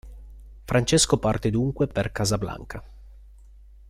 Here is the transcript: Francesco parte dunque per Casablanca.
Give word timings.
Francesco 0.65 1.19
parte 1.19 1.51
dunque 1.51 1.85
per 1.85 2.11
Casablanca. 2.11 2.83